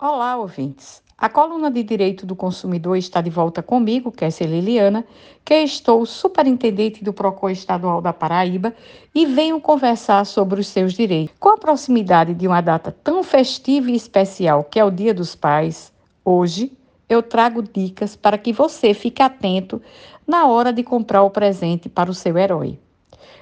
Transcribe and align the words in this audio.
Olá, 0.00 0.36
ouvintes. 0.36 1.02
A 1.18 1.28
coluna 1.28 1.72
de 1.72 1.82
Direito 1.82 2.24
do 2.24 2.36
Consumidor 2.36 2.96
está 2.96 3.20
de 3.20 3.30
volta 3.30 3.64
comigo, 3.64 4.12
Kessia 4.12 4.46
Liliana, 4.46 5.04
que 5.44 5.54
estou 5.56 6.06
superintendente 6.06 7.02
do 7.02 7.12
PROCON 7.12 7.50
Estadual 7.50 8.00
da 8.00 8.12
Paraíba 8.12 8.72
e 9.12 9.26
venho 9.26 9.60
conversar 9.60 10.24
sobre 10.24 10.60
os 10.60 10.68
seus 10.68 10.92
direitos. 10.92 11.34
Com 11.40 11.48
a 11.48 11.58
proximidade 11.58 12.32
de 12.32 12.46
uma 12.46 12.60
data 12.60 12.92
tão 13.02 13.24
festiva 13.24 13.90
e 13.90 13.96
especial, 13.96 14.62
que 14.62 14.78
é 14.78 14.84
o 14.84 14.90
Dia 14.92 15.12
dos 15.12 15.34
Pais, 15.34 15.92
hoje 16.24 16.70
eu 17.08 17.20
trago 17.20 17.60
dicas 17.60 18.14
para 18.14 18.38
que 18.38 18.52
você 18.52 18.94
fique 18.94 19.20
atento 19.20 19.82
na 20.24 20.46
hora 20.46 20.72
de 20.72 20.84
comprar 20.84 21.24
o 21.24 21.30
presente 21.30 21.88
para 21.88 22.08
o 22.08 22.14
seu 22.14 22.38
herói. 22.38 22.78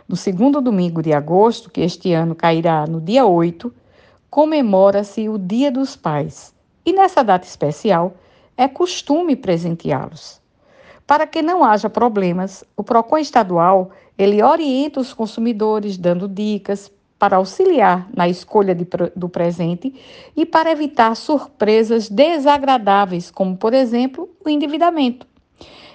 No 0.09 0.17
segundo 0.17 0.63
domingo 0.63 1.03
de 1.03 1.13
agosto, 1.13 1.71
que 1.71 1.83
este 1.83 2.15
ano 2.15 2.35
cairá 2.35 2.87
no 2.87 2.99
dia 2.99 3.27
8, 3.27 3.71
comemora-se 4.37 5.31
o 5.31 5.39
Dia 5.39 5.73
dos 5.73 5.97
Pais 5.97 6.55
e 6.85 6.93
nessa 6.93 7.25
data 7.25 7.47
especial 7.47 8.13
é 8.55 8.69
costume 8.69 9.35
presenteá-los. 9.35 10.43
Para 11.07 11.27
que 11.27 11.41
não 11.41 11.65
haja 11.65 11.89
problemas, 11.89 12.63
o 12.77 12.83
Procon 12.83 13.17
estadual 13.17 13.93
ele 14.19 14.43
orienta 14.43 15.01
os 15.01 15.15
consumidores 15.15 15.97
dando 15.97 16.29
dicas 16.29 16.93
para 17.19 17.39
auxiliar 17.39 18.11
na 18.15 18.29
escolha 18.29 18.75
de, 18.75 18.87
do 19.17 19.27
presente 19.27 19.95
e 20.37 20.45
para 20.45 20.71
evitar 20.71 21.17
surpresas 21.17 22.11
desagradáveis, 22.11 23.31
como 23.31 23.57
por 23.57 23.73
exemplo 23.73 24.29
o 24.45 24.51
endividamento. 24.51 25.27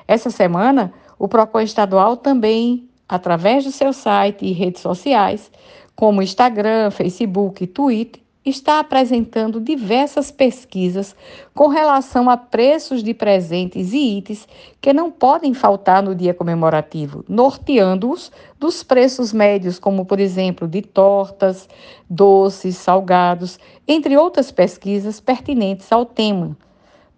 Essa 0.07 0.31
semana, 0.31 0.91
o 1.19 1.27
Procon 1.27 1.59
estadual 1.59 2.17
também, 2.17 2.89
através 3.07 3.65
do 3.65 3.71
seu 3.71 3.93
site 3.93 4.47
e 4.47 4.51
redes 4.51 4.81
sociais, 4.81 5.51
como 5.95 6.23
Instagram, 6.23 6.89
Facebook 6.89 7.63
e 7.63 7.67
Twitter, 7.67 8.20
está 8.43 8.79
apresentando 8.79 9.61
diversas 9.61 10.31
pesquisas 10.31 11.15
com 11.53 11.67
relação 11.67 12.29
a 12.29 12.35
preços 12.35 13.03
de 13.03 13.13
presentes 13.13 13.93
e 13.93 14.17
itens 14.17 14.47
que 14.79 14.91
não 14.91 15.11
podem 15.11 15.53
faltar 15.53 16.01
no 16.01 16.15
dia 16.15 16.33
comemorativo, 16.33 17.23
norteando-os 17.29 18.31
dos 18.59 18.81
preços 18.81 19.31
médios, 19.31 19.77
como 19.77 20.05
por 20.05 20.19
exemplo 20.19 20.67
de 20.67 20.81
tortas, 20.81 21.69
doces, 22.09 22.77
salgados, 22.77 23.59
entre 23.87 24.17
outras 24.17 24.51
pesquisas 24.51 25.19
pertinentes 25.19 25.91
ao 25.91 26.03
tema, 26.03 26.57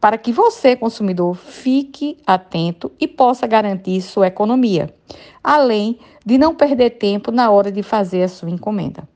para 0.02 0.18
que 0.18 0.34
você, 0.34 0.76
consumidor, 0.76 1.36
fique 1.36 2.18
atento 2.28 2.92
e 3.00 3.08
possa 3.08 3.48
garantir 3.48 4.02
sua 4.02 4.28
economia, 4.28 4.94
além 5.42 5.98
de 6.26 6.38
não 6.38 6.54
perder 6.54 6.92
tempo 6.92 7.32
na 7.32 7.50
hora 7.50 7.72
de 7.72 7.82
fazer 7.82 8.24
a 8.24 8.28
sua 8.28 8.50
encomenda. 8.50 9.13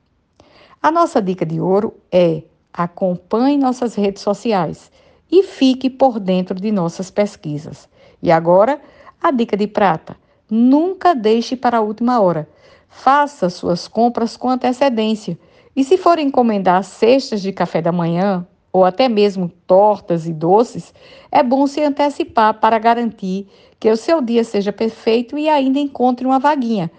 A 0.80 0.92
nossa 0.92 1.20
dica 1.20 1.44
de 1.44 1.60
ouro 1.60 1.94
é: 2.10 2.42
acompanhe 2.72 3.58
nossas 3.58 3.96
redes 3.96 4.22
sociais 4.22 4.92
e 5.30 5.42
fique 5.42 5.90
por 5.90 6.20
dentro 6.20 6.54
de 6.54 6.70
nossas 6.70 7.10
pesquisas. 7.10 7.88
E 8.22 8.30
agora, 8.30 8.80
a 9.20 9.32
dica 9.32 9.56
de 9.56 9.66
prata: 9.66 10.16
nunca 10.48 11.14
deixe 11.14 11.56
para 11.56 11.78
a 11.78 11.80
última 11.80 12.20
hora. 12.20 12.48
Faça 12.88 13.50
suas 13.50 13.88
compras 13.88 14.36
com 14.36 14.48
antecedência. 14.48 15.36
E 15.74 15.82
se 15.82 15.96
for 15.96 16.18
encomendar 16.18 16.82
cestas 16.84 17.42
de 17.42 17.52
café 17.52 17.82
da 17.82 17.92
manhã 17.92 18.46
ou 18.72 18.84
até 18.84 19.08
mesmo 19.08 19.48
tortas 19.66 20.26
e 20.26 20.32
doces, 20.32 20.94
é 21.30 21.42
bom 21.42 21.66
se 21.66 21.82
antecipar 21.82 22.54
para 22.54 22.78
garantir 22.78 23.48
que 23.80 23.90
o 23.90 23.96
seu 23.96 24.20
dia 24.20 24.44
seja 24.44 24.72
perfeito 24.72 25.36
e 25.38 25.48
ainda 25.48 25.78
encontre 25.78 26.26
uma 26.26 26.38
vaguinha, 26.38 26.90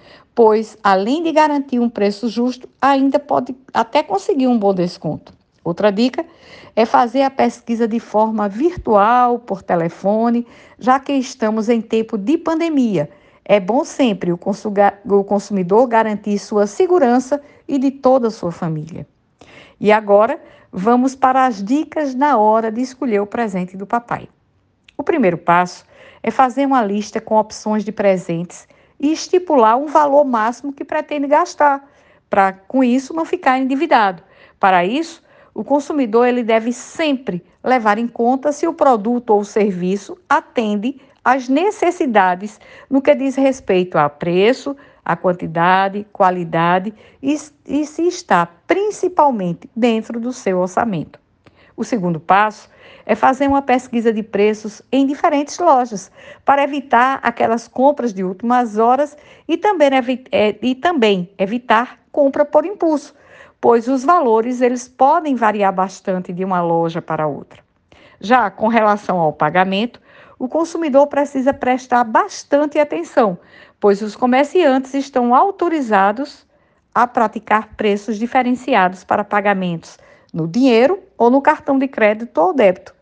pois, 0.41 0.77
além 0.81 1.21
de 1.21 1.33
garantir 1.33 1.79
um 1.79 1.89
preço 1.89 2.29
justo, 2.29 2.69
ainda 2.81 3.19
pode 3.19 3.53
até 3.73 4.01
conseguir 4.01 4.47
um 4.47 4.57
bom 4.57 4.73
desconto. 4.73 5.33
Outra 5.65 5.91
dica 5.91 6.25
é 6.73 6.85
fazer 6.85 7.23
a 7.23 7.29
pesquisa 7.29 7.85
de 7.85 7.99
forma 7.99 8.47
virtual, 8.47 9.39
por 9.39 9.61
telefone, 9.61 10.47
já 10.79 10.97
que 10.97 11.11
estamos 11.11 11.67
em 11.67 11.81
tempo 11.81 12.17
de 12.17 12.37
pandemia. 12.37 13.09
É 13.43 13.59
bom 13.59 13.83
sempre 13.83 14.31
o 14.31 14.37
consumidor 15.25 15.85
garantir 15.89 16.39
sua 16.39 16.65
segurança 16.65 17.41
e 17.67 17.77
de 17.77 17.91
toda 17.91 18.29
a 18.29 18.31
sua 18.31 18.53
família. 18.53 19.05
E 19.77 19.91
agora, 19.91 20.41
vamos 20.71 21.15
para 21.15 21.47
as 21.47 21.61
dicas 21.61 22.15
na 22.15 22.37
hora 22.37 22.71
de 22.71 22.79
escolher 22.79 23.19
o 23.19 23.27
presente 23.27 23.75
do 23.75 23.85
papai. 23.85 24.29
O 24.97 25.03
primeiro 25.03 25.37
passo 25.37 25.83
é 26.23 26.31
fazer 26.31 26.65
uma 26.65 26.81
lista 26.81 27.19
com 27.19 27.35
opções 27.35 27.83
de 27.83 27.91
presentes 27.91 28.65
e 28.99 29.11
estipular 29.11 29.77
um 29.77 29.87
valor 29.87 30.25
máximo 30.25 30.73
que 30.73 30.83
pretende 30.83 31.27
gastar, 31.27 31.87
para 32.29 32.53
com 32.53 32.83
isso 32.83 33.13
não 33.13 33.25
ficar 33.25 33.57
endividado. 33.57 34.23
Para 34.59 34.85
isso, 34.85 35.23
o 35.53 35.63
consumidor 35.63 36.27
ele 36.27 36.43
deve 36.43 36.71
sempre 36.71 37.43
levar 37.63 37.97
em 37.97 38.07
conta 38.07 38.51
se 38.51 38.67
o 38.67 38.73
produto 38.73 39.31
ou 39.31 39.43
serviço 39.43 40.17
atende 40.27 41.01
às 41.23 41.49
necessidades 41.49 42.59
no 42.89 43.01
que 43.01 43.13
diz 43.15 43.35
respeito 43.35 43.97
a 43.97 44.09
preço, 44.09 44.75
a 45.03 45.15
quantidade, 45.15 46.05
qualidade 46.13 46.93
e, 47.21 47.35
e 47.65 47.85
se 47.85 48.07
está 48.07 48.45
principalmente 48.67 49.69
dentro 49.75 50.19
do 50.19 50.31
seu 50.31 50.59
orçamento. 50.59 51.19
O 51.79 51.83
segundo 51.85 52.19
passo 52.19 52.69
é 53.05 53.15
fazer 53.15 53.47
uma 53.47 53.61
pesquisa 53.61 54.11
de 54.11 54.21
preços 54.21 54.81
em 54.91 55.07
diferentes 55.07 55.57
lojas, 55.59 56.11
para 56.43 56.61
evitar 56.61 57.21
aquelas 57.23 57.69
compras 57.69 58.13
de 58.13 58.21
últimas 58.21 58.77
horas 58.77 59.15
e 59.47 59.55
também, 59.55 59.89
é, 60.29 60.57
e 60.61 60.75
também 60.75 61.29
evitar 61.37 61.97
compra 62.11 62.43
por 62.43 62.65
impulso, 62.65 63.15
pois 63.61 63.87
os 63.87 64.03
valores 64.03 64.59
eles 64.59 64.89
podem 64.89 65.35
variar 65.35 65.71
bastante 65.71 66.33
de 66.33 66.43
uma 66.43 66.61
loja 66.61 67.01
para 67.01 67.27
outra. 67.27 67.63
Já 68.19 68.51
com 68.51 68.67
relação 68.67 69.17
ao 69.17 69.31
pagamento, 69.31 70.01
o 70.37 70.49
consumidor 70.49 71.07
precisa 71.07 71.53
prestar 71.53 72.03
bastante 72.03 72.77
atenção, 72.77 73.39
pois 73.79 74.01
os 74.01 74.17
comerciantes 74.17 74.93
estão 74.93 75.33
autorizados 75.33 76.45
a 76.93 77.07
praticar 77.07 77.69
preços 77.77 78.19
diferenciados 78.19 79.05
para 79.05 79.23
pagamentos 79.23 79.97
no 80.33 80.45
dinheiro 80.45 81.07
ou 81.19 81.29
no 81.29 81.39
cartão 81.41 81.77
de 81.77 81.87
crédito 81.87 82.39
ou 82.39 82.53
débito. 82.53 82.95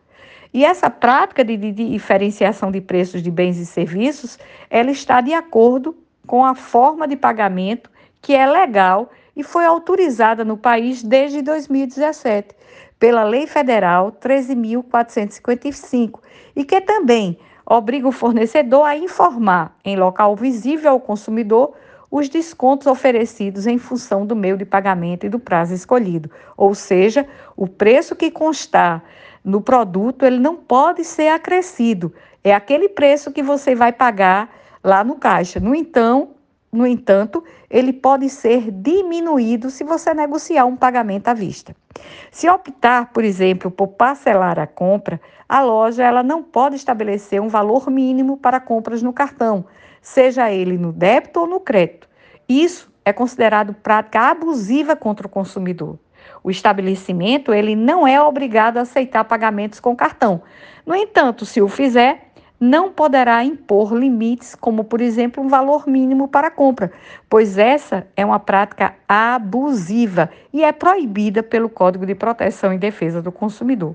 E 0.52 0.64
essa 0.64 0.90
prática 0.90 1.44
de, 1.44 1.56
de, 1.56 1.72
diferenciação 1.72 2.72
de 2.72 2.80
preços 2.80 3.22
de 3.22 3.30
bens 3.30 3.56
e 3.58 3.64
serviços, 3.64 4.36
ela 4.68 4.90
está 4.90 5.20
de 5.20 5.32
acordo 5.32 5.96
com 6.26 6.44
a 6.44 6.56
forma 6.56 7.06
de 7.06 7.14
pagamento 7.16 7.88
que 8.20 8.34
é 8.34 8.44
legal 8.44 9.08
e 9.36 9.44
foi 9.44 9.64
autorizada 9.64 10.44
no 10.44 10.56
país 10.56 11.00
desde 11.02 11.42
2017 11.42 12.56
pela 12.98 13.22
Lei 13.22 13.46
Federal 13.46 14.10
13.455 14.12 16.18
e 16.56 16.64
que 16.64 16.80
também 16.80 17.38
obriga 17.64 18.08
o 18.08 18.12
fornecedor 18.12 18.84
a 18.84 18.96
informar 18.96 19.76
em 19.84 19.96
local 19.96 20.34
visível 20.34 20.90
ao 20.90 20.98
consumidor 20.98 21.74
os 22.10 22.28
descontos 22.28 22.86
oferecidos 22.86 23.66
em 23.66 23.78
função 23.78 24.24
do 24.24 24.34
meio 24.34 24.56
de 24.56 24.64
pagamento 24.64 25.26
e 25.26 25.28
do 25.28 25.38
prazo 25.38 25.74
escolhido, 25.74 26.30
ou 26.56 26.74
seja, 26.74 27.26
o 27.56 27.66
preço 27.66 28.16
que 28.16 28.30
constar 28.30 29.04
no 29.44 29.60
produto, 29.60 30.24
ele 30.24 30.38
não 30.38 30.56
pode 30.56 31.04
ser 31.04 31.28
acrescido. 31.28 32.12
É 32.42 32.54
aquele 32.54 32.88
preço 32.88 33.32
que 33.32 33.42
você 33.42 33.74
vai 33.74 33.92
pagar 33.92 34.50
lá 34.82 35.02
no 35.02 35.16
caixa. 35.16 35.60
No 35.60 35.74
então, 35.74 36.30
no 36.70 36.86
entanto, 36.86 37.42
ele 37.70 37.92
pode 37.92 38.28
ser 38.28 38.70
diminuído 38.70 39.70
se 39.70 39.84
você 39.84 40.12
negociar 40.12 40.66
um 40.66 40.76
pagamento 40.76 41.28
à 41.28 41.34
vista. 41.34 41.74
Se 42.30 42.48
optar, 42.48 43.10
por 43.12 43.24
exemplo, 43.24 43.70
por 43.70 43.88
parcelar 43.88 44.58
a 44.58 44.66
compra, 44.66 45.20
a 45.48 45.62
loja 45.62 46.04
ela 46.04 46.22
não 46.22 46.42
pode 46.42 46.76
estabelecer 46.76 47.40
um 47.40 47.48
valor 47.48 47.90
mínimo 47.90 48.36
para 48.36 48.60
compras 48.60 49.02
no 49.02 49.12
cartão, 49.12 49.64
seja 50.00 50.50
ele 50.50 50.78
no 50.78 50.92
débito 50.92 51.40
ou 51.40 51.46
no 51.46 51.60
crédito. 51.60 52.08
Isso 52.48 52.90
é 53.04 53.12
considerado 53.12 53.74
prática 53.74 54.30
abusiva 54.30 54.94
contra 54.94 55.26
o 55.26 55.30
consumidor. 55.30 55.98
O 56.42 56.50
estabelecimento 56.50 57.52
ele 57.52 57.74
não 57.74 58.06
é 58.06 58.20
obrigado 58.20 58.78
a 58.78 58.82
aceitar 58.82 59.24
pagamentos 59.24 59.80
com 59.80 59.96
cartão. 59.96 60.42
No 60.84 60.94
entanto, 60.94 61.44
se 61.44 61.60
o 61.60 61.68
fizer, 61.68 62.28
não 62.60 62.90
poderá 62.90 63.44
impor 63.44 63.94
limites, 63.94 64.54
como 64.54 64.84
por 64.84 65.00
exemplo 65.00 65.42
um 65.42 65.48
valor 65.48 65.86
mínimo 65.86 66.26
para 66.28 66.50
compra, 66.50 66.90
pois 67.28 67.56
essa 67.56 68.06
é 68.16 68.24
uma 68.24 68.40
prática 68.40 68.94
abusiva 69.08 70.30
e 70.52 70.64
é 70.64 70.72
proibida 70.72 71.42
pelo 71.42 71.68
Código 71.68 72.04
de 72.04 72.14
Proteção 72.14 72.72
e 72.72 72.78
Defesa 72.78 73.22
do 73.22 73.30
Consumidor. 73.30 73.94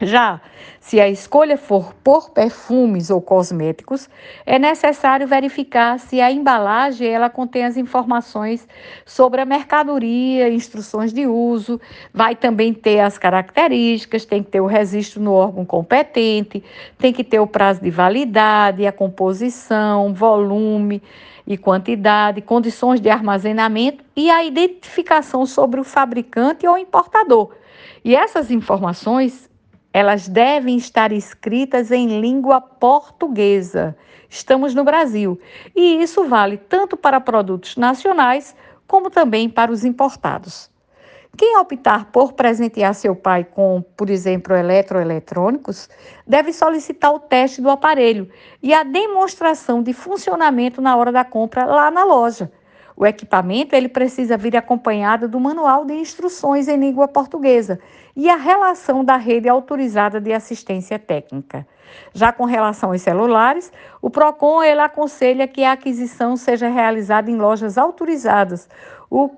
Já 0.00 0.40
se 0.80 0.98
a 0.98 1.08
escolha 1.08 1.58
for 1.58 1.92
por 2.02 2.30
perfumes 2.30 3.10
ou 3.10 3.20
cosméticos, 3.20 4.08
é 4.46 4.58
necessário 4.58 5.26
verificar 5.28 5.98
se 5.98 6.20
a 6.22 6.32
embalagem 6.32 7.06
ela 7.06 7.28
contém 7.28 7.64
as 7.64 7.76
informações 7.76 8.66
sobre 9.04 9.42
a 9.42 9.44
mercadoria, 9.44 10.48
instruções 10.48 11.12
de 11.12 11.26
uso, 11.26 11.78
vai 12.14 12.34
também 12.34 12.72
ter 12.72 13.00
as 13.00 13.18
características, 13.18 14.24
tem 14.24 14.42
que 14.42 14.50
ter 14.50 14.60
o 14.60 14.66
registro 14.66 15.20
no 15.20 15.34
órgão 15.34 15.66
competente, 15.66 16.64
tem 16.96 17.12
que 17.12 17.22
ter 17.22 17.38
o 17.38 17.46
prazo 17.46 17.82
de 17.82 17.90
validade, 17.90 18.86
a 18.86 18.92
composição, 18.92 20.14
volume 20.14 21.02
e 21.46 21.58
quantidade, 21.58 22.40
condições 22.40 23.00
de 23.00 23.10
armazenamento 23.10 24.02
e 24.16 24.30
a 24.30 24.42
identificação 24.42 25.44
sobre 25.44 25.78
o 25.78 25.84
fabricante 25.84 26.66
ou 26.66 26.78
importador. 26.78 27.50
E 28.02 28.16
essas 28.16 28.50
informações, 28.50 29.49
elas 29.92 30.28
devem 30.28 30.76
estar 30.76 31.12
escritas 31.12 31.90
em 31.90 32.20
língua 32.20 32.60
portuguesa. 32.60 33.96
Estamos 34.28 34.74
no 34.74 34.84
Brasil. 34.84 35.40
E 35.74 36.00
isso 36.00 36.24
vale 36.24 36.56
tanto 36.56 36.96
para 36.96 37.20
produtos 37.20 37.76
nacionais 37.76 38.54
como 38.86 39.10
também 39.10 39.48
para 39.48 39.72
os 39.72 39.84
importados. 39.84 40.70
Quem 41.36 41.56
optar 41.58 42.06
por 42.06 42.32
presentear 42.32 42.94
seu 42.94 43.14
pai 43.14 43.44
com, 43.44 43.82
por 43.96 44.10
exemplo, 44.10 44.54
eletroeletrônicos, 44.54 45.88
deve 46.26 46.52
solicitar 46.52 47.14
o 47.14 47.20
teste 47.20 47.62
do 47.62 47.70
aparelho 47.70 48.28
e 48.62 48.74
a 48.74 48.82
demonstração 48.82 49.82
de 49.82 49.92
funcionamento 49.92 50.80
na 50.80 50.96
hora 50.96 51.12
da 51.12 51.24
compra 51.24 51.64
lá 51.64 51.90
na 51.90 52.04
loja. 52.04 52.50
O 53.00 53.06
equipamento 53.06 53.74
ele 53.74 53.88
precisa 53.88 54.36
vir 54.36 54.54
acompanhado 54.58 55.26
do 55.26 55.40
manual 55.40 55.86
de 55.86 55.94
instruções 55.94 56.68
em 56.68 56.76
língua 56.76 57.08
portuguesa 57.08 57.80
e 58.14 58.28
a 58.28 58.36
relação 58.36 59.02
da 59.02 59.16
rede 59.16 59.48
autorizada 59.48 60.20
de 60.20 60.34
assistência 60.34 60.98
técnica. 60.98 61.66
Já 62.12 62.30
com 62.30 62.44
relação 62.44 62.90
aos 62.90 63.00
celulares, 63.00 63.72
o 64.02 64.10
Procon 64.10 64.62
ele 64.62 64.82
aconselha 64.82 65.48
que 65.48 65.64
a 65.64 65.72
aquisição 65.72 66.36
seja 66.36 66.68
realizada 66.68 67.30
em 67.30 67.36
lojas 67.36 67.78
autorizadas, 67.78 68.68
o 69.10 69.30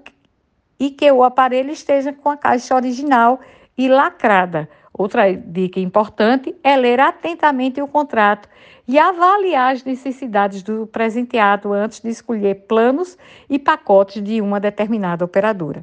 e 0.80 0.90
que 0.90 1.12
o 1.12 1.22
aparelho 1.22 1.70
esteja 1.70 2.12
com 2.12 2.30
a 2.30 2.36
caixa 2.36 2.74
original 2.74 3.38
e 3.78 3.86
lacrada. 3.86 4.68
Outra 4.92 5.32
dica 5.32 5.80
importante 5.80 6.54
é 6.62 6.76
ler 6.76 7.00
atentamente 7.00 7.80
o 7.80 7.88
contrato 7.88 8.48
e 8.86 8.98
avaliar 8.98 9.72
as 9.72 9.84
necessidades 9.84 10.62
do 10.62 10.86
presenteado 10.86 11.72
antes 11.72 12.00
de 12.00 12.10
escolher 12.10 12.66
planos 12.66 13.16
e 13.48 13.58
pacotes 13.58 14.22
de 14.22 14.40
uma 14.40 14.60
determinada 14.60 15.24
operadora. 15.24 15.82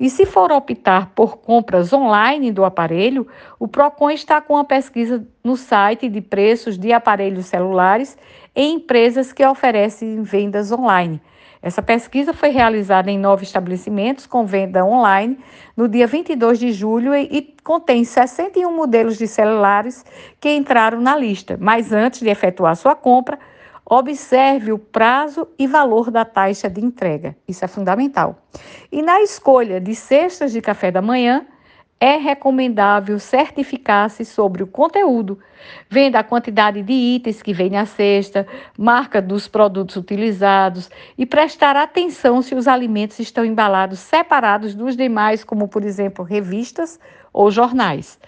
E 0.00 0.10
se 0.10 0.26
for 0.26 0.50
optar 0.50 1.12
por 1.14 1.36
compras 1.38 1.92
online 1.92 2.50
do 2.50 2.64
aparelho, 2.64 3.28
o 3.60 3.68
Procon 3.68 4.10
está 4.10 4.40
com 4.40 4.54
uma 4.54 4.64
pesquisa 4.64 5.24
no 5.44 5.56
site 5.56 6.08
de 6.08 6.20
preços 6.20 6.76
de 6.76 6.92
aparelhos 6.92 7.46
celulares 7.46 8.18
em 8.56 8.74
empresas 8.74 9.32
que 9.32 9.46
oferecem 9.46 10.20
vendas 10.22 10.72
online 10.72 11.20
essa 11.62 11.80
pesquisa 11.80 12.34
foi 12.34 12.48
realizada 12.48 13.08
em 13.08 13.16
nove 13.16 13.44
estabelecimentos 13.44 14.26
com 14.26 14.44
venda 14.44 14.84
online 14.84 15.38
no 15.76 15.88
dia 15.88 16.08
22 16.08 16.58
de 16.58 16.72
julho 16.72 17.14
e, 17.14 17.54
contém 17.62 18.04
61 18.04 18.74
modelos 18.74 19.16
de 19.16 19.28
celulares 19.28 20.04
que 20.40 20.50
entraram 20.50 21.00
na 21.00 21.16
lista. 21.16 21.56
Mas 21.60 21.92
antes 21.92 22.20
de 22.20 22.28
efetuar 22.28 22.74
sua 22.74 22.96
compra, 22.96 23.38
observe 23.86 24.72
o 24.72 24.78
prazo 24.78 25.46
e 25.56 25.68
valor 25.68 26.10
da 26.10 26.24
taxa 26.24 26.68
de 26.68 26.84
entrega. 26.84 27.36
Isso 27.46 27.64
é 27.64 27.68
fundamental. 27.68 28.36
E 28.90 29.00
na 29.00 29.22
escolha 29.22 29.80
de 29.80 29.94
cestas 29.94 30.50
de 30.50 30.60
café 30.60 30.90
da 30.90 31.00
manhã, 31.00 31.46
é 32.02 32.16
recomendável 32.16 33.16
certificar-se 33.20 34.24
sobre 34.24 34.60
o 34.60 34.66
conteúdo, 34.66 35.38
vendo 35.88 36.16
a 36.16 36.24
quantidade 36.24 36.82
de 36.82 36.92
itens 36.92 37.40
que 37.40 37.52
vem 37.52 37.70
na 37.70 37.86
cesta, 37.86 38.44
marca 38.76 39.22
dos 39.22 39.46
produtos 39.46 39.94
utilizados 39.94 40.90
e 41.16 41.24
prestar 41.24 41.76
atenção 41.76 42.42
se 42.42 42.56
os 42.56 42.66
alimentos 42.66 43.20
estão 43.20 43.44
embalados 43.44 44.00
separados 44.00 44.74
dos 44.74 44.96
demais, 44.96 45.44
como 45.44 45.68
por 45.68 45.84
exemplo 45.84 46.24
revistas 46.24 46.98
ou 47.32 47.50
jornais. 47.50 48.18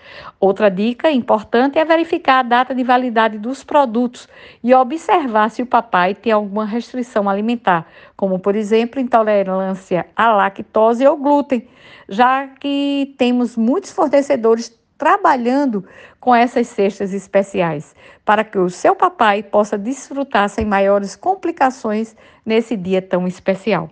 Outra 0.40 0.70
dica 0.70 1.10
importante 1.10 1.78
é 1.78 1.84
verificar 1.84 2.40
a 2.40 2.42
data 2.42 2.74
de 2.74 2.82
validade 2.82 3.38
dos 3.38 3.62
produtos 3.62 4.28
e 4.62 4.74
observar 4.74 5.50
se 5.50 5.62
o 5.62 5.66
papai 5.66 6.14
tem 6.14 6.32
alguma 6.32 6.64
restrição 6.64 7.28
alimentar, 7.28 7.86
como 8.16 8.38
por 8.38 8.56
exemplo 8.56 9.00
intolerância 9.00 10.06
à 10.16 10.32
lactose 10.32 11.06
ou 11.06 11.16
glúten 11.16 11.68
já 12.08 12.46
que 12.46 13.14
temos 13.18 13.56
muitos 13.56 13.90
fornecedores 13.90 14.72
trabalhando 14.96 15.84
com 16.20 16.34
essas 16.34 16.68
cestas 16.68 17.12
especiais, 17.12 17.94
para 18.24 18.44
que 18.44 18.58
o 18.58 18.70
seu 18.70 18.94
papai 18.94 19.42
possa 19.42 19.76
desfrutar 19.76 20.48
sem 20.48 20.64
maiores 20.64 21.16
complicações 21.16 22.16
nesse 22.46 22.76
dia 22.76 23.02
tão 23.02 23.26
especial. 23.26 23.90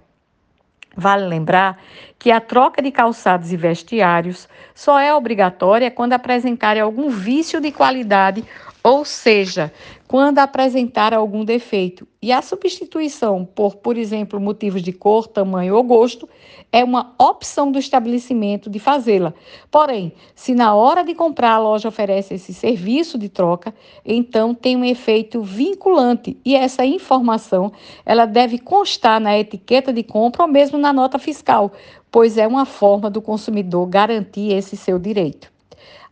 Vale 0.97 1.27
lembrar 1.27 1.79
que 2.19 2.31
a 2.31 2.41
troca 2.41 2.83
de 2.83 2.91
calçados 2.91 3.53
e 3.53 3.56
vestiários 3.56 4.49
só 4.75 4.99
é 4.99 5.15
obrigatória 5.15 5.91
quando 5.91 6.12
apresentarem 6.12 6.83
algum 6.83 7.09
vício 7.09 7.61
de 7.61 7.73
qualidade 7.73 8.44
ou 8.84 9.05
seja, 9.05 9.73
quando 10.08 10.38
apresentar 10.40 11.14
algum 11.14 11.44
defeito. 11.44 12.06
E 12.20 12.32
a 12.32 12.43
substituição 12.43 13.44
por, 13.44 13.76
por 13.76 13.96
exemplo, 13.96 14.40
motivos 14.40 14.82
de 14.82 14.93
cor, 14.93 15.26
tamanho 15.26 15.76
ou 15.76 15.82
gosto 15.82 16.29
é 16.73 16.82
uma 16.82 17.14
opção 17.19 17.70
do 17.70 17.79
estabelecimento 17.79 18.69
de 18.69 18.79
fazê-la. 18.79 19.34
Porém, 19.70 20.12
se 20.34 20.55
na 20.55 20.75
hora 20.75 21.05
de 21.05 21.14
comprar 21.14 21.52
a 21.52 21.58
loja 21.58 21.88
oferece 21.88 22.34
esse 22.34 22.52
serviço 22.52 23.19
de 23.19 23.29
troca, 23.29 23.75
então 24.05 24.55
tem 24.55 24.76
um 24.76 24.85
efeito 24.85 25.43
vinculante 25.43 26.37
e 26.44 26.55
essa 26.55 26.85
informação 26.85 27.73
ela 28.05 28.25
deve 28.25 28.58
constar 28.58 29.20
na 29.20 29.38
etiqueta 29.38 29.93
de 29.93 30.02
compra 30.02 30.43
ou 30.43 30.49
mesmo 30.49 30.78
na 30.78 30.93
nota 30.93 31.19
fiscal, 31.19 31.73
pois 32.11 32.38
é 32.38 32.46
uma 32.46 32.64
forma 32.64 33.11
do 33.11 33.20
consumidor 33.20 33.87
garantir 33.87 34.52
esse 34.52 34.76
seu 34.76 34.99
direito. 34.99 35.51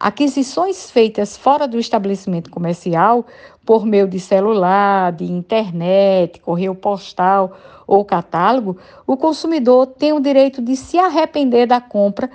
Aquisições 0.03 0.91
feitas 0.91 1.37
fora 1.37 1.69
do 1.69 1.79
estabelecimento 1.79 2.49
comercial, 2.49 3.27
por 3.67 3.85
meio 3.85 4.09
de 4.09 4.19
celular, 4.19 5.13
de 5.13 5.31
internet, 5.31 6.41
correio 6.41 6.75
postal 6.75 7.55
ou 7.87 8.03
catálogo, 8.03 8.79
o 9.07 9.15
consumidor 9.15 9.89
tem 9.89 10.15
o 10.15 10.19
direito 10.19 10.63
de 10.63 10.75
se 10.75 10.99
arrepender 10.99 11.67
da 11.67 11.83
compra, 11.83 12.31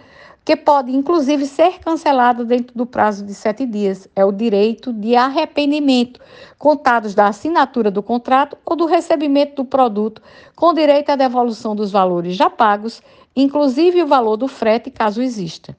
que 0.46 0.56
pode 0.56 0.96
inclusive 0.96 1.48
ser 1.48 1.80
cancelado 1.80 2.46
dentro 2.46 2.78
do 2.78 2.86
prazo 2.86 3.26
de 3.26 3.34
sete 3.34 3.66
dias. 3.66 4.08
É 4.16 4.24
o 4.24 4.32
direito 4.32 4.94
de 4.94 5.16
arrependimento, 5.16 6.20
contados 6.60 7.16
da 7.16 7.30
assinatura 7.30 7.90
do 7.90 8.04
contrato 8.04 8.56
ou 8.64 8.76
do 8.76 8.86
recebimento 8.86 9.64
do 9.64 9.66
produto, 9.66 10.22
com 10.56 10.72
direito 10.72 11.10
à 11.10 11.16
devolução 11.16 11.76
dos 11.76 11.92
valores 11.92 12.36
já 12.36 12.48
pagos, 12.48 13.02
inclusive 13.36 14.04
o 14.04 14.08
valor 14.08 14.38
do 14.38 14.48
frete, 14.48 14.92
caso 14.92 15.20
exista. 15.20 15.76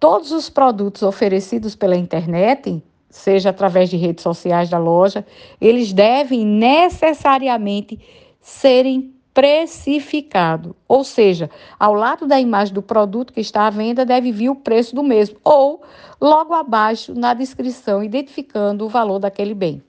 Todos 0.00 0.32
os 0.32 0.48
produtos 0.48 1.02
oferecidos 1.02 1.76
pela 1.76 1.94
internet, 1.94 2.82
seja 3.10 3.50
através 3.50 3.90
de 3.90 3.98
redes 3.98 4.22
sociais 4.22 4.70
da 4.70 4.78
loja, 4.78 5.26
eles 5.60 5.92
devem 5.92 6.44
necessariamente 6.46 8.00
serem 8.40 9.14
precificados. 9.34 10.72
Ou 10.88 11.04
seja, 11.04 11.50
ao 11.78 11.92
lado 11.92 12.26
da 12.26 12.40
imagem 12.40 12.72
do 12.72 12.80
produto 12.80 13.32
que 13.32 13.42
está 13.42 13.66
à 13.66 13.70
venda 13.70 14.06
deve 14.06 14.32
vir 14.32 14.48
o 14.48 14.56
preço 14.56 14.94
do 14.94 15.02
mesmo, 15.02 15.36
ou 15.44 15.82
logo 16.18 16.54
abaixo 16.54 17.12
na 17.14 17.34
descrição, 17.34 18.02
identificando 18.02 18.86
o 18.86 18.88
valor 18.88 19.18
daquele 19.18 19.52
bem. 19.52 19.82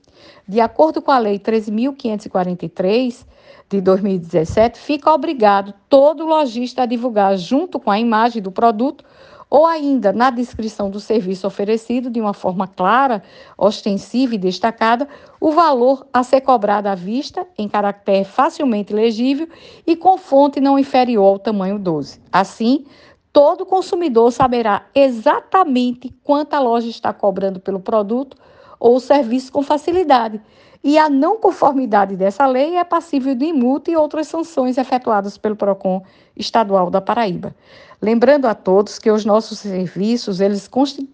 De 0.45 0.59
acordo 0.59 1.01
com 1.01 1.11
a 1.11 1.17
Lei 1.19 1.39
13.543 1.39 3.25
de 3.69 3.79
2017, 3.79 4.77
fica 4.77 5.09
obrigado 5.13 5.73
todo 5.87 6.25
lojista 6.25 6.83
a 6.83 6.85
divulgar, 6.85 7.37
junto 7.37 7.79
com 7.79 7.89
a 7.89 7.97
imagem 7.97 8.41
do 8.41 8.51
produto, 8.51 9.05
ou 9.51 9.65
ainda 9.65 10.13
na 10.13 10.29
descrição 10.29 10.89
do 10.89 11.01
serviço 11.01 11.45
oferecido, 11.45 12.09
de 12.09 12.21
uma 12.21 12.33
forma 12.33 12.65
clara, 12.65 13.21
ostensiva 13.57 14.33
e 14.33 14.37
destacada, 14.37 15.09
o 15.41 15.51
valor 15.51 16.07
a 16.13 16.23
ser 16.23 16.39
cobrado 16.39 16.87
à 16.87 16.95
vista, 16.95 17.45
em 17.57 17.67
caractere 17.67 18.23
facilmente 18.23 18.93
legível 18.93 19.49
e 19.85 19.97
com 19.97 20.17
fonte 20.17 20.61
não 20.61 20.79
inferior 20.79 21.25
ao 21.25 21.37
tamanho 21.37 21.77
12. 21.77 22.21
Assim, 22.31 22.85
todo 23.33 23.65
consumidor 23.65 24.31
saberá 24.31 24.85
exatamente 24.95 26.15
quanto 26.23 26.53
a 26.53 26.59
loja 26.59 26.87
está 26.87 27.11
cobrando 27.11 27.59
pelo 27.59 27.81
produto 27.81 28.37
ou 28.79 29.01
serviço 29.01 29.51
com 29.51 29.61
facilidade. 29.61 30.41
E 30.83 30.97
a 30.97 31.09
não 31.09 31.37
conformidade 31.37 32.15
dessa 32.15 32.47
lei 32.47 32.77
é 32.77 32.83
passível 32.83 33.35
de 33.35 33.53
multa 33.53 33.91
e 33.91 33.95
outras 33.95 34.27
sanções 34.27 34.79
efetuadas 34.79 35.37
pelo 35.37 35.55
PROCON 35.55 36.01
estadual 36.35 36.89
da 36.89 36.99
Paraíba. 36.99 37.53
Lembrando 38.01 38.47
a 38.47 38.55
todos 38.55 38.97
que 38.97 39.11
os 39.11 39.23
nossos 39.25 39.59
serviços, 39.59 40.41
eles 40.41 40.67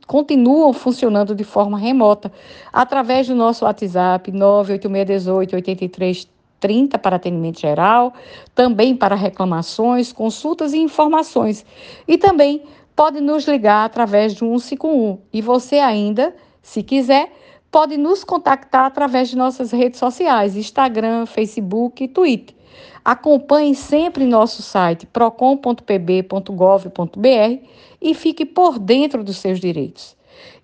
continuam 0.07 0.71
funcionando 0.71 1.35
de 1.35 1.43
forma 1.43 1.77
remota, 1.77 2.31
através 2.71 3.27
do 3.27 3.35
nosso 3.35 3.65
WhatsApp 3.65 4.31
98618 4.31 5.55
83 5.55 6.27
30 6.59 6.97
para 6.97 7.17
atendimento 7.17 7.59
geral, 7.59 8.13
também 8.55 8.95
para 8.95 9.15
reclamações, 9.15 10.11
consultas 10.11 10.73
e 10.73 10.77
informações. 10.77 11.65
E 12.07 12.17
também 12.17 12.63
pode 12.95 13.21
nos 13.21 13.45
ligar 13.45 13.85
através 13.85 14.33
do 14.33 14.39
151. 14.39 15.19
E 15.31 15.41
você 15.41 15.75
ainda, 15.75 16.35
se 16.61 16.81
quiser, 16.81 17.31
pode 17.69 17.97
nos 17.97 18.23
contactar 18.23 18.85
através 18.85 19.29
de 19.29 19.37
nossas 19.37 19.71
redes 19.71 19.99
sociais, 19.99 20.55
Instagram, 20.55 21.25
Facebook 21.25 22.03
e 22.03 22.07
Twitter. 22.07 22.56
Acompanhe 23.03 23.75
sempre 23.75 24.25
nosso 24.25 24.61
site 24.61 25.05
procon.pb.gov.br 25.05 27.67
e 28.01 28.13
fique 28.13 28.45
por 28.45 28.79
dentro 28.79 29.23
dos 29.23 29.37
seus 29.37 29.59
direitos. 29.59 30.15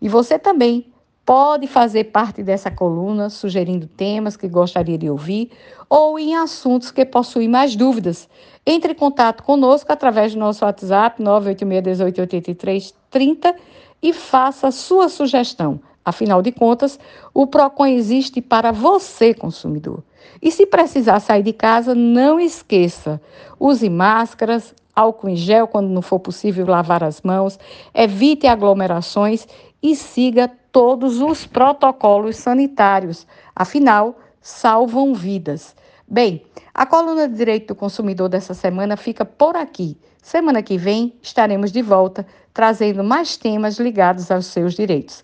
E 0.02 0.08
você 0.08 0.38
também 0.38 0.94
Pode 1.26 1.68
fazer 1.68 2.06
parte 2.06 2.42
dessa 2.44 2.70
coluna, 2.70 3.30
sugerindo 3.30 3.88
temas 3.88 4.36
que 4.36 4.50
gostaria 4.50 4.98
de 4.98 5.10
ouvir 5.10 5.52
ou 5.90 6.20
em 6.20 6.36
assuntos 6.36 6.92
que 6.92 7.06
possuem 7.06 7.48
mais 7.48 7.78
dúvidas. 7.78 8.28
Entre 8.66 8.92
em 8.92 8.96
contato 8.96 9.42
conosco 9.42 9.90
através 9.90 10.34
do 10.34 10.40
nosso 10.40 10.66
WhatsApp 10.66 11.24
986188330 11.24 13.56
e 14.02 14.12
faça 14.12 14.70
sua 14.70 15.08
sugestão. 15.08 15.80
Afinal 16.06 16.42
de 16.42 16.52
contas, 16.52 17.00
o 17.34 17.48
PROCON 17.48 17.86
existe 17.86 18.42
para 18.42 18.72
você, 18.72 19.34
consumidor. 19.34 20.04
E 20.42 20.52
se 20.52 20.66
precisar 20.66 21.20
sair 21.20 21.44
de 21.44 21.54
casa, 21.54 21.96
não 21.96 22.40
esqueça: 22.40 23.22
use 23.60 23.90
máscaras, 23.90 24.74
álcool 24.96 25.30
em 25.30 25.36
gel 25.36 25.68
quando 25.68 25.90
não 25.90 26.02
for 26.02 26.20
possível 26.20 26.66
lavar 26.66 27.04
as 27.04 27.22
mãos, 27.22 27.58
evite 27.94 28.48
aglomerações 28.48 29.48
e 29.82 29.96
siga 29.96 30.52
todos 30.72 31.22
os 31.22 31.46
protocolos 31.46 32.38
sanitários. 32.38 33.26
Afinal, 33.56 34.18
salvam 34.42 35.14
vidas. 35.14 35.76
Bem, 36.08 36.44
a 36.74 36.86
coluna 36.86 37.28
de 37.28 37.36
Direito 37.36 37.68
do 37.68 37.76
Consumidor 37.76 38.28
dessa 38.28 38.54
semana 38.54 38.98
fica 38.98 39.24
por 39.24 39.56
aqui. 39.56 39.98
Semana 40.22 40.62
que 40.62 40.78
vem 40.78 41.14
estaremos 41.22 41.72
de 41.72 41.82
volta 41.82 42.26
trazendo 42.54 43.04
mais 43.04 43.36
temas 43.36 43.80
ligados 43.80 44.30
aos 44.30 44.46
seus 44.46 44.74
direitos. 44.74 45.24